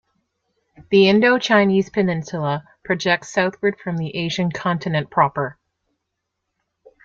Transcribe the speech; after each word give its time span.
The 0.89 1.03
Indochinese 1.03 1.93
Peninsula 1.93 2.67
projects 2.83 3.29
southward 3.29 3.79
from 3.79 3.97
the 3.97 4.15
Asian 4.15 4.51
continent 4.51 5.11
proper. 5.11 5.59